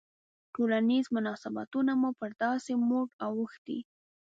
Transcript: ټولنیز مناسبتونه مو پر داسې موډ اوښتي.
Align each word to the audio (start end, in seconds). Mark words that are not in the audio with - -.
ټولنیز 0.55 1.05
مناسبتونه 1.15 1.91
مو 2.01 2.09
پر 2.19 2.31
داسې 2.43 2.71
موډ 2.87 3.07
اوښتي. 3.25 3.79